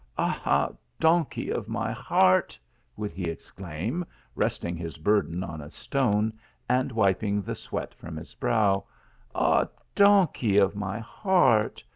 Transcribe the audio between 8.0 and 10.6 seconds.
his brow," Ah donkey